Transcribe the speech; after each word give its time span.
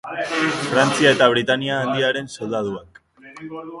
Frantzia 0.69 1.11
eta 1.17 1.27
Britainia 1.33 1.77
Handiaren 1.83 2.33
soldaduak. 2.37 2.99